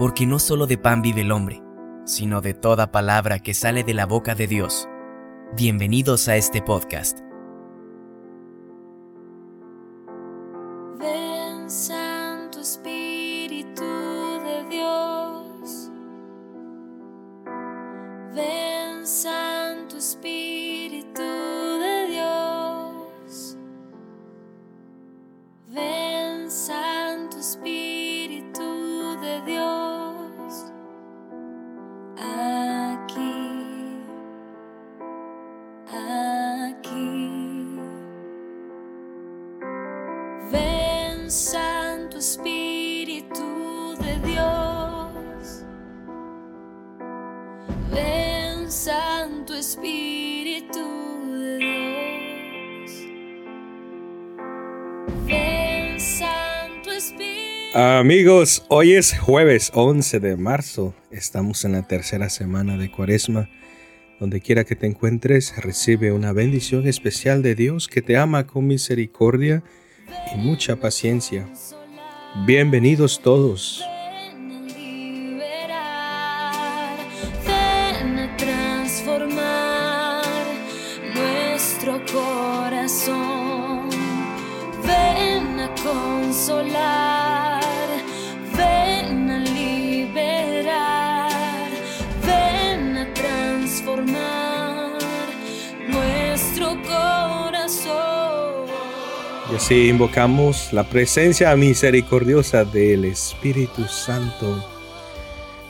porque 0.00 0.24
no 0.24 0.38
solo 0.38 0.66
de 0.66 0.78
pan 0.78 1.02
vive 1.02 1.20
el 1.20 1.30
hombre, 1.30 1.62
sino 2.06 2.40
de 2.40 2.54
toda 2.54 2.90
palabra 2.90 3.38
que 3.38 3.52
sale 3.52 3.84
de 3.84 3.92
la 3.92 4.06
boca 4.06 4.34
de 4.34 4.46
Dios. 4.46 4.88
Bienvenidos 5.54 6.26
a 6.28 6.36
este 6.36 6.62
podcast. 6.62 7.18
Santo 48.70 49.52
Espíritu 49.56 50.78
de 51.26 51.58
Dios. 51.58 52.92
Ven 55.26 55.98
Santo 55.98 56.92
Espíritu. 56.92 57.76
Amigos, 57.76 58.64
hoy 58.68 58.92
es 58.92 59.18
jueves 59.18 59.72
11 59.74 60.20
de 60.20 60.36
marzo. 60.36 60.94
Estamos 61.10 61.64
en 61.64 61.72
la 61.72 61.82
tercera 61.82 62.30
semana 62.30 62.76
de 62.76 62.92
Cuaresma. 62.92 63.50
Donde 64.20 64.40
quiera 64.40 64.62
que 64.62 64.76
te 64.76 64.86
encuentres, 64.86 65.52
recibe 65.56 66.12
una 66.12 66.32
bendición 66.32 66.86
especial 66.86 67.42
de 67.42 67.56
Dios 67.56 67.88
que 67.88 68.02
te 68.02 68.16
ama 68.16 68.46
con 68.46 68.68
misericordia 68.68 69.64
y 70.32 70.38
mucha 70.38 70.76
paciencia. 70.76 71.48
Bienvenidos 72.46 73.20
todos. 73.20 73.84
Corazón. 96.58 97.90
Y 99.52 99.56
así 99.56 99.88
invocamos 99.88 100.72
la 100.72 100.84
presencia 100.84 101.54
misericordiosa 101.56 102.64
del 102.64 103.04
Espíritu 103.04 103.84
Santo. 103.84 104.64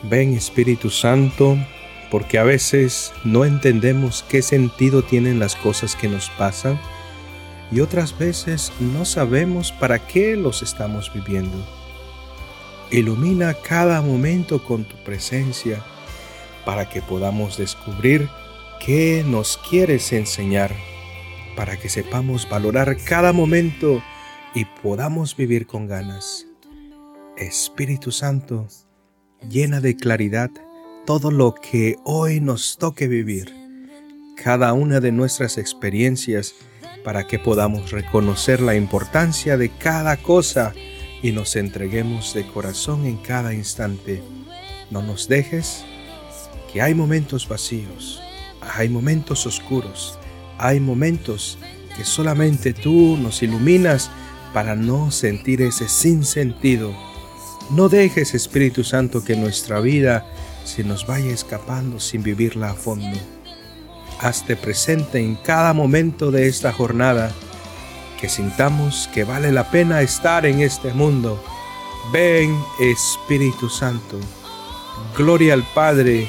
Ven 0.02 0.34
Espíritu 0.34 0.90
Santo, 0.90 1.56
porque 2.10 2.38
a 2.38 2.44
veces 2.44 3.12
no 3.24 3.44
entendemos 3.44 4.24
qué 4.28 4.42
sentido 4.42 5.02
tienen 5.02 5.38
las 5.38 5.56
cosas 5.56 5.96
que 5.96 6.08
nos 6.08 6.30
pasan 6.30 6.78
y 7.70 7.80
otras 7.80 8.18
veces 8.18 8.72
no 8.80 9.04
sabemos 9.04 9.72
para 9.72 9.98
qué 10.06 10.36
los 10.36 10.62
estamos 10.62 11.12
viviendo. 11.12 11.56
Ilumina 12.90 13.54
cada 13.54 14.02
momento 14.02 14.62
con 14.64 14.84
tu 14.84 14.96
presencia 15.04 15.80
para 16.64 16.88
que 16.88 17.00
podamos 17.00 17.56
descubrir 17.56 18.28
qué 18.84 19.22
nos 19.26 19.58
quieres 19.58 20.12
enseñar 20.12 20.74
para 21.54 21.76
que 21.76 21.90
sepamos 21.90 22.48
valorar 22.48 22.96
cada 23.04 23.32
momento 23.32 24.02
y 24.54 24.64
podamos 24.64 25.36
vivir 25.36 25.66
con 25.66 25.86
ganas. 25.86 26.46
Espíritu 27.36 28.10
Santo, 28.10 28.66
llena 29.48 29.80
de 29.80 29.96
claridad 29.96 30.50
todo 31.04 31.30
lo 31.30 31.54
que 31.54 31.96
hoy 32.04 32.40
nos 32.40 32.78
toque 32.78 33.06
vivir, 33.06 33.54
cada 34.42 34.72
una 34.72 35.00
de 35.00 35.12
nuestras 35.12 35.58
experiencias, 35.58 36.54
para 37.04 37.26
que 37.26 37.38
podamos 37.38 37.90
reconocer 37.90 38.60
la 38.60 38.76
importancia 38.76 39.56
de 39.56 39.70
cada 39.70 40.16
cosa 40.16 40.72
y 41.22 41.32
nos 41.32 41.56
entreguemos 41.56 42.34
de 42.34 42.46
corazón 42.46 43.06
en 43.06 43.16
cada 43.18 43.54
instante. 43.54 44.22
No 44.90 45.02
nos 45.02 45.28
dejes 45.28 45.84
que 46.72 46.82
hay 46.82 46.94
momentos 46.94 47.48
vacíos, 47.48 48.22
hay 48.74 48.88
momentos 48.88 49.46
oscuros, 49.46 50.18
hay 50.58 50.80
momentos 50.80 51.58
que 51.96 52.04
solamente 52.04 52.72
tú 52.72 53.16
nos 53.16 53.42
iluminas 53.42 54.10
para 54.52 54.74
no 54.74 55.10
sentir 55.10 55.62
ese 55.62 55.88
sinsentido. 55.88 56.94
No 57.70 57.88
dejes, 57.88 58.34
Espíritu 58.34 58.84
Santo, 58.84 59.24
que 59.24 59.36
nuestra 59.36 59.80
vida 59.80 60.26
se 60.64 60.84
nos 60.84 61.06
vaya 61.06 61.30
escapando 61.30 62.00
sin 62.00 62.22
vivirla 62.22 62.70
a 62.70 62.74
fondo. 62.74 63.18
Hazte 64.20 64.56
presente 64.56 65.18
en 65.18 65.36
cada 65.36 65.72
momento 65.72 66.30
de 66.30 66.48
esta 66.48 66.72
jornada, 66.72 67.32
que 68.20 68.28
sintamos 68.28 69.08
que 69.14 69.24
vale 69.24 69.50
la 69.50 69.70
pena 69.70 70.02
estar 70.02 70.44
en 70.44 70.60
este 70.60 70.92
mundo. 70.92 71.42
Ven, 72.12 72.54
Espíritu 72.80 73.68
Santo. 73.68 74.18
Gloria 75.16 75.54
al 75.54 75.64
Padre, 75.74 76.28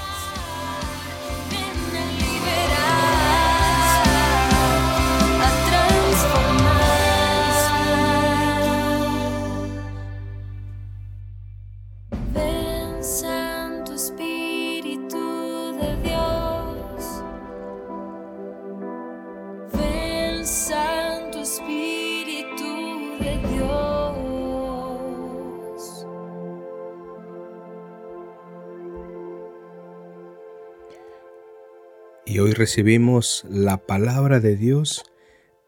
Y 32.31 32.39
hoy 32.39 32.53
recibimos 32.53 33.45
la 33.49 33.75
palabra 33.75 34.39
de 34.39 34.55
Dios 34.55 35.03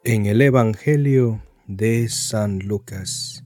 en 0.05 0.27
el 0.27 0.41
Evangelio 0.41 1.43
de 1.67 2.07
San 2.07 2.59
Lucas. 2.59 3.43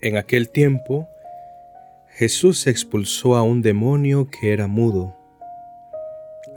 En 0.00 0.16
aquel 0.16 0.50
tiempo, 0.50 1.08
Jesús 2.10 2.68
expulsó 2.68 3.34
a 3.34 3.42
un 3.42 3.62
demonio 3.62 4.30
que 4.30 4.52
era 4.52 4.68
mudo. 4.68 5.16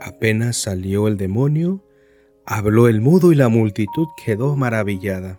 Apenas 0.00 0.58
salió 0.58 1.08
el 1.08 1.16
demonio, 1.16 1.84
habló 2.46 2.86
el 2.86 3.00
mudo 3.00 3.32
y 3.32 3.34
la 3.34 3.48
multitud 3.48 4.06
quedó 4.24 4.54
maravillada. 4.54 5.38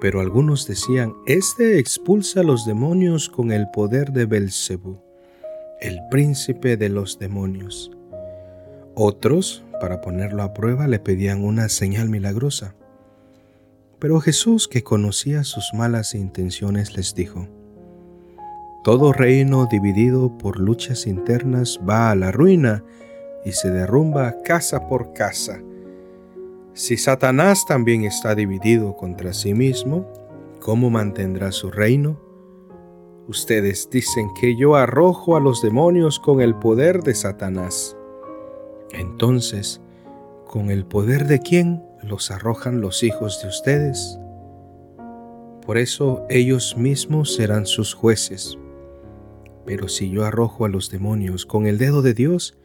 Pero 0.00 0.20
algunos 0.20 0.66
decían, 0.66 1.14
Este 1.26 1.78
expulsa 1.78 2.40
a 2.40 2.44
los 2.44 2.64
demonios 2.64 3.28
con 3.28 3.50
el 3.50 3.68
poder 3.70 4.12
de 4.12 4.26
Belcebú, 4.26 5.00
el 5.80 6.00
príncipe 6.10 6.76
de 6.76 6.88
los 6.88 7.18
demonios. 7.18 7.90
Otros, 8.94 9.64
para 9.80 10.00
ponerlo 10.00 10.42
a 10.42 10.54
prueba, 10.54 10.86
le 10.86 10.98
pedían 10.98 11.44
una 11.44 11.68
señal 11.68 12.08
milagrosa. 12.08 12.74
Pero 13.98 14.20
Jesús, 14.20 14.68
que 14.68 14.84
conocía 14.84 15.42
sus 15.42 15.72
malas 15.74 16.14
intenciones, 16.14 16.96
les 16.96 17.14
dijo, 17.14 17.48
Todo 18.84 19.12
reino 19.12 19.66
dividido 19.66 20.38
por 20.38 20.60
luchas 20.60 21.06
internas 21.06 21.80
va 21.88 22.12
a 22.12 22.14
la 22.14 22.30
ruina 22.30 22.84
y 23.44 23.52
se 23.52 23.70
derrumba 23.70 24.42
casa 24.42 24.88
por 24.88 25.12
casa. 25.12 25.60
Si 26.74 26.96
Satanás 26.96 27.64
también 27.66 28.04
está 28.04 28.34
dividido 28.34 28.96
contra 28.96 29.32
sí 29.32 29.54
mismo, 29.54 30.06
¿cómo 30.60 30.90
mantendrá 30.90 31.52
su 31.52 31.70
reino? 31.70 32.20
Ustedes 33.26 33.90
dicen 33.90 34.30
que 34.40 34.56
yo 34.56 34.76
arrojo 34.76 35.36
a 35.36 35.40
los 35.40 35.60
demonios 35.60 36.18
con 36.18 36.40
el 36.40 36.54
poder 36.54 37.02
de 37.02 37.14
Satanás. 37.14 37.96
Entonces, 38.92 39.80
¿con 40.46 40.70
el 40.70 40.86
poder 40.86 41.26
de 41.26 41.40
quién 41.40 41.84
los 42.02 42.30
arrojan 42.30 42.80
los 42.80 43.02
hijos 43.02 43.42
de 43.42 43.48
ustedes? 43.48 44.18
Por 45.66 45.76
eso 45.76 46.24
ellos 46.30 46.78
mismos 46.78 47.34
serán 47.34 47.66
sus 47.66 47.92
jueces. 47.92 48.56
Pero 49.66 49.88
si 49.88 50.08
yo 50.08 50.24
arrojo 50.24 50.64
a 50.64 50.70
los 50.70 50.90
demonios 50.90 51.44
con 51.44 51.66
el 51.66 51.76
dedo 51.76 52.00
de 52.00 52.14
Dios, 52.14 52.56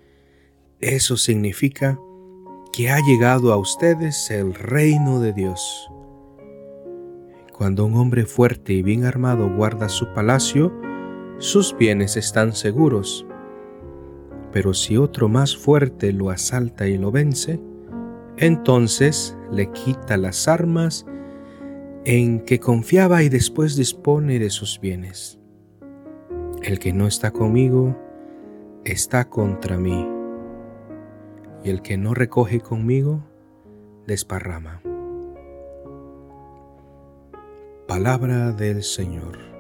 eso 0.80 1.18
significa 1.18 2.00
que 2.74 2.90
ha 2.90 3.00
llegado 3.02 3.54
a 3.54 3.58
ustedes 3.58 4.32
el 4.32 4.56
reino 4.56 5.20
de 5.20 5.32
Dios. 5.32 5.92
Cuando 7.56 7.86
un 7.86 7.96
hombre 7.96 8.26
fuerte 8.26 8.74
y 8.74 8.82
bien 8.82 9.06
armado 9.06 9.48
guarda 9.48 9.88
su 9.90 10.12
palacio, 10.12 10.74
sus 11.38 11.78
bienes 11.78 12.18
están 12.18 12.54
seguros. 12.54 13.28
Pero 14.52 14.74
si 14.74 14.98
otro 14.98 15.30
más 15.30 15.56
fuerte 15.56 16.12
lo 16.14 16.32
asalta 16.32 16.88
y 16.88 16.98
lo 16.98 17.12
vence, 17.12 17.60
entonces 18.38 19.38
le 19.52 19.72
quita 19.72 20.18
las 20.18 20.48
armas 20.48 21.06
en 22.06 22.40
que 22.40 22.60
confiaba 22.60 23.22
y 23.22 23.30
después 23.30 23.76
dispone 23.76 24.40
de 24.40 24.50
sus 24.50 24.80
bienes. 24.80 25.38
El 26.64 26.80
que 26.80 26.92
no 26.92 27.06
está 27.06 27.30
conmigo 27.30 27.96
está 28.84 29.30
contra 29.30 29.78
mí, 29.78 30.08
y 31.64 31.70
el 31.70 31.82
que 31.82 31.98
no 31.98 32.14
recoge 32.14 32.60
conmigo 32.60 33.24
desparrama. 34.06 34.82
Palabra 37.88 38.52
del 38.52 38.84
Señor. 38.84 39.53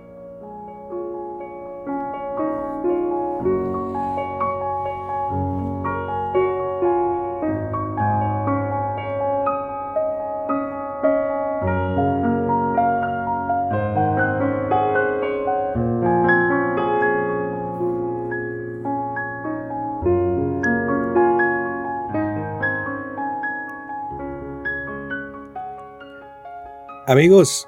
Amigos, 27.05 27.67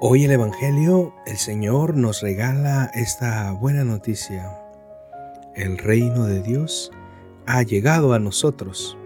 hoy 0.00 0.24
el 0.24 0.32
Evangelio, 0.32 1.14
el 1.24 1.36
Señor 1.36 1.96
nos 1.96 2.20
regala 2.20 2.90
esta 2.94 3.52
buena 3.52 3.84
noticia. 3.84 4.58
El 5.54 5.78
reino 5.78 6.26
de 6.26 6.42
Dios 6.42 6.90
ha 7.46 7.62
llegado 7.62 8.12
a 8.12 8.18
nosotros. 8.18 8.98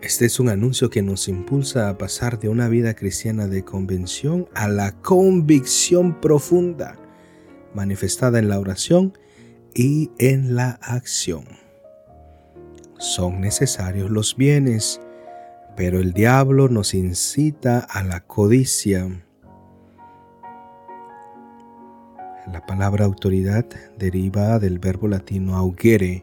Este 0.00 0.24
es 0.24 0.40
un 0.40 0.48
anuncio 0.48 0.88
que 0.88 1.02
nos 1.02 1.28
impulsa 1.28 1.90
a 1.90 1.98
pasar 1.98 2.38
de 2.38 2.48
una 2.48 2.68
vida 2.68 2.94
cristiana 2.94 3.48
de 3.48 3.66
convención 3.66 4.48
a 4.54 4.66
la 4.66 4.92
convicción 4.92 6.18
profunda, 6.18 6.96
manifestada 7.74 8.38
en 8.38 8.48
la 8.48 8.58
oración 8.58 9.12
y 9.74 10.10
en 10.16 10.56
la 10.56 10.70
acción. 10.80 11.44
Son 12.98 13.42
necesarios 13.42 14.08
los 14.08 14.38
bienes, 14.38 15.02
pero 15.76 16.00
el 16.00 16.12
diablo 16.12 16.68
nos 16.68 16.94
incita 16.94 17.78
a 17.78 18.02
la 18.02 18.20
codicia. 18.20 19.08
La 22.52 22.64
palabra 22.66 23.04
autoridad 23.04 23.66
deriva 23.98 24.58
del 24.58 24.78
verbo 24.78 25.08
latino 25.08 25.56
augere, 25.56 26.22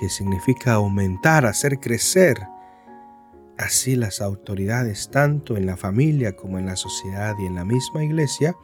que 0.00 0.08
significa 0.08 0.74
aumentar, 0.74 1.46
hacer 1.46 1.78
crecer. 1.78 2.38
Así 3.58 3.94
las 3.94 4.20
autoridades, 4.20 5.10
tanto 5.10 5.56
en 5.56 5.66
la 5.66 5.76
familia 5.76 6.34
como 6.34 6.58
en 6.58 6.66
la 6.66 6.76
sociedad 6.76 7.34
y 7.38 7.46
en 7.46 7.54
la 7.54 7.64
misma 7.64 8.02
iglesia, 8.02 8.56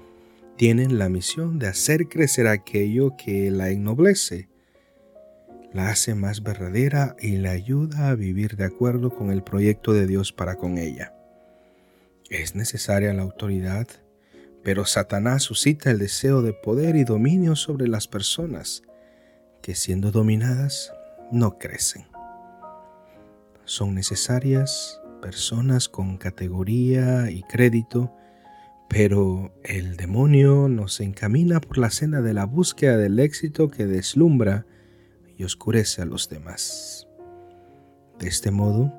tienen 0.56 0.98
la 0.98 1.08
misión 1.08 1.58
de 1.58 1.68
hacer 1.68 2.08
crecer 2.08 2.48
aquello 2.48 3.14
que 3.16 3.50
la 3.50 3.68
ennoblece 3.70 4.48
la 5.72 5.90
hace 5.90 6.14
más 6.14 6.42
verdadera 6.42 7.16
y 7.20 7.36
la 7.36 7.50
ayuda 7.50 8.08
a 8.08 8.14
vivir 8.14 8.56
de 8.56 8.64
acuerdo 8.64 9.10
con 9.10 9.30
el 9.30 9.42
proyecto 9.42 9.92
de 9.92 10.06
Dios 10.06 10.32
para 10.32 10.56
con 10.56 10.78
ella. 10.78 11.14
Es 12.30 12.54
necesaria 12.54 13.12
la 13.12 13.22
autoridad, 13.22 13.86
pero 14.62 14.84
Satanás 14.84 15.42
suscita 15.42 15.90
el 15.90 15.98
deseo 15.98 16.42
de 16.42 16.52
poder 16.52 16.96
y 16.96 17.04
dominio 17.04 17.56
sobre 17.56 17.88
las 17.88 18.08
personas, 18.08 18.82
que 19.62 19.74
siendo 19.74 20.10
dominadas 20.10 20.92
no 21.32 21.58
crecen. 21.58 22.06
Son 23.64 23.94
necesarias 23.94 25.00
personas 25.20 25.88
con 25.88 26.16
categoría 26.16 27.30
y 27.30 27.42
crédito, 27.42 28.14
pero 28.88 29.52
el 29.64 29.96
demonio 29.96 30.68
nos 30.68 31.00
encamina 31.00 31.60
por 31.60 31.78
la 31.78 31.90
senda 31.90 32.22
de 32.22 32.32
la 32.32 32.46
búsqueda 32.46 32.96
del 32.96 33.18
éxito 33.18 33.70
que 33.70 33.86
deslumbra 33.86 34.64
y 35.38 35.44
oscurece 35.44 36.02
a 36.02 36.04
los 36.04 36.28
demás. 36.28 37.06
De 38.18 38.28
este 38.28 38.50
modo, 38.50 38.92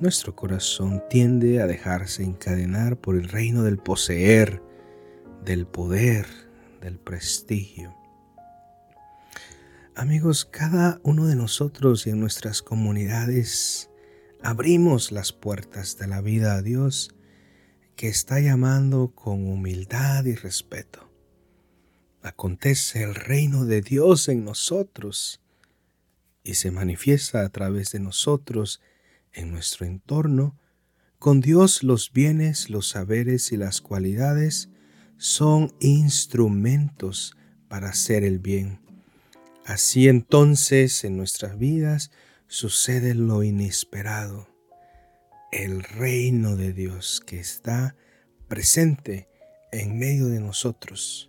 nuestro 0.00 0.34
corazón 0.34 1.02
tiende 1.10 1.60
a 1.60 1.66
dejarse 1.66 2.24
encadenar 2.24 2.96
por 2.96 3.14
el 3.14 3.28
reino 3.28 3.62
del 3.62 3.76
poseer, 3.76 4.62
del 5.44 5.66
poder, 5.66 6.26
del 6.80 6.98
prestigio. 6.98 7.94
Amigos, 9.94 10.46
cada 10.46 10.98
uno 11.02 11.26
de 11.26 11.36
nosotros 11.36 12.06
y 12.06 12.10
en 12.10 12.20
nuestras 12.20 12.62
comunidades 12.62 13.90
abrimos 14.42 15.12
las 15.12 15.32
puertas 15.32 15.98
de 15.98 16.06
la 16.06 16.22
vida 16.22 16.54
a 16.54 16.62
Dios 16.62 17.14
que 17.96 18.08
está 18.08 18.40
llamando 18.40 19.12
con 19.14 19.46
humildad 19.46 20.24
y 20.24 20.34
respeto. 20.34 21.10
Acontece 22.22 23.02
el 23.02 23.14
reino 23.14 23.66
de 23.66 23.82
Dios 23.82 24.28
en 24.28 24.44
nosotros 24.44 25.40
y 26.46 26.54
se 26.54 26.70
manifiesta 26.70 27.44
a 27.44 27.48
través 27.48 27.90
de 27.90 27.98
nosotros 27.98 28.80
en 29.32 29.50
nuestro 29.50 29.84
entorno, 29.84 30.56
con 31.18 31.40
Dios 31.40 31.82
los 31.82 32.12
bienes, 32.12 32.70
los 32.70 32.88
saberes 32.88 33.50
y 33.50 33.56
las 33.56 33.80
cualidades 33.80 34.68
son 35.16 35.74
instrumentos 35.80 37.36
para 37.66 37.88
hacer 37.88 38.22
el 38.22 38.38
bien. 38.38 38.80
Así 39.64 40.06
entonces 40.06 41.02
en 41.02 41.16
nuestras 41.16 41.58
vidas 41.58 42.12
sucede 42.46 43.14
lo 43.14 43.42
inesperado, 43.42 44.48
el 45.50 45.82
reino 45.82 46.54
de 46.54 46.72
Dios 46.72 47.20
que 47.26 47.40
está 47.40 47.96
presente 48.46 49.28
en 49.72 49.98
medio 49.98 50.28
de 50.28 50.38
nosotros 50.38 51.28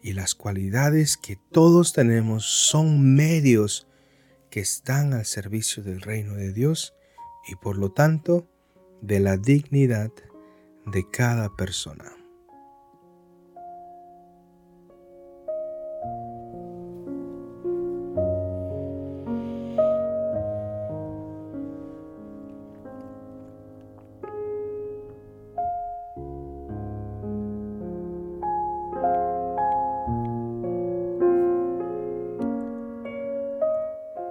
y 0.00 0.12
las 0.12 0.36
cualidades 0.36 1.16
que 1.16 1.38
todos 1.50 1.92
tenemos 1.92 2.44
son 2.44 3.16
medios 3.16 3.88
que 4.54 4.60
están 4.60 5.14
al 5.14 5.24
servicio 5.24 5.82
del 5.82 6.00
reino 6.00 6.34
de 6.34 6.52
Dios 6.52 6.94
y 7.48 7.56
por 7.56 7.76
lo 7.76 7.90
tanto 7.90 8.46
de 9.02 9.18
la 9.18 9.36
dignidad 9.36 10.12
de 10.86 11.10
cada 11.10 11.56
persona. 11.56 12.12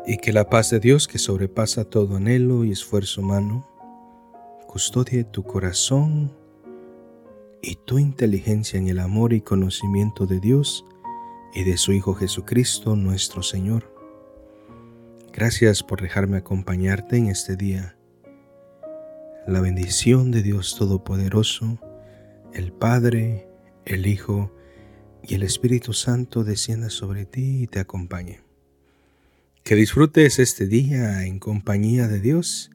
Y 0.05 0.17
que 0.17 0.33
la 0.33 0.49
paz 0.49 0.69
de 0.69 0.79
Dios 0.79 1.07
que 1.07 1.17
sobrepasa 1.17 1.85
todo 1.85 2.17
anhelo 2.17 2.65
y 2.65 2.71
esfuerzo 2.71 3.21
humano, 3.21 3.67
custodie 4.67 5.23
tu 5.23 5.43
corazón 5.43 6.35
y 7.61 7.75
tu 7.75 7.99
inteligencia 7.99 8.77
en 8.77 8.87
el 8.89 8.99
amor 8.99 9.33
y 9.33 9.41
conocimiento 9.41 10.25
de 10.25 10.39
Dios 10.39 10.85
y 11.53 11.63
de 11.63 11.77
su 11.77 11.93
Hijo 11.93 12.15
Jesucristo 12.15 12.95
nuestro 12.95 13.43
Señor. 13.43 13.93
Gracias 15.31 15.81
por 15.81 16.01
dejarme 16.01 16.37
acompañarte 16.37 17.17
en 17.17 17.27
este 17.27 17.55
día. 17.55 17.97
La 19.47 19.61
bendición 19.61 20.31
de 20.31 20.43
Dios 20.43 20.75
Todopoderoso, 20.77 21.79
el 22.53 22.71
Padre, 22.73 23.47
el 23.85 24.05
Hijo 24.05 24.51
y 25.21 25.35
el 25.35 25.43
Espíritu 25.43 25.93
Santo 25.93 26.43
descienda 26.43 26.89
sobre 26.89 27.25
ti 27.25 27.63
y 27.63 27.67
te 27.67 27.79
acompañe. 27.79 28.42
Que 29.63 29.75
disfrutes 29.75 30.39
este 30.39 30.67
día 30.67 31.25
en 31.25 31.39
compañía 31.39 32.09
de 32.09 32.19
Dios. 32.19 32.69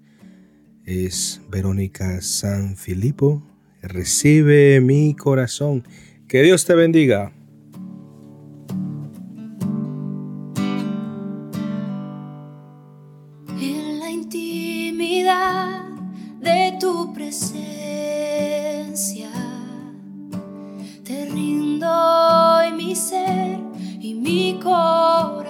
Es 0.86 1.42
Verónica 1.50 2.22
San 2.22 2.78
Filipo. 2.78 3.42
Recibe 3.82 4.80
mi 4.80 5.14
corazón. 5.14 5.86
Que 6.28 6.42
Dios 6.42 6.64
te 6.64 6.74
bendiga. 6.74 7.30
En 13.60 14.00
la 14.00 14.10
intimidad 14.10 15.90
de 16.40 16.72
tu 16.80 17.12
presencia, 17.12 17.68
te 21.04 21.26
rindo 21.26 22.60
mi 22.74 22.96
ser 22.96 23.58
y 24.00 24.14
mi 24.14 24.58
corazón. 24.62 25.47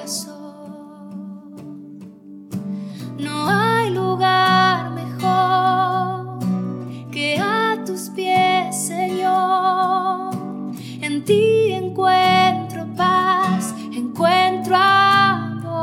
Ti 11.28 11.72
encuentro 11.72 12.86
paz, 12.96 13.74
encuentro 13.92 14.74
amor. 14.74 15.74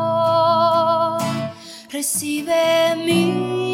Recibe 1.92 2.96
mi 3.06 3.65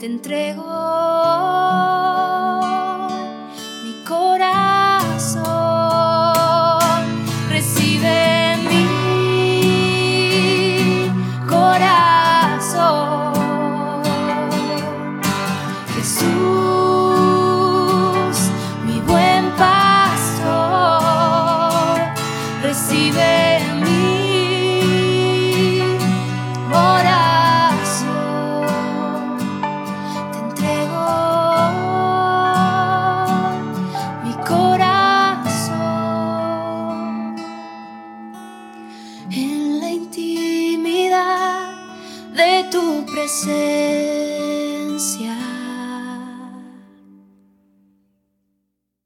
de 0.00 0.18
tu 0.18 1.85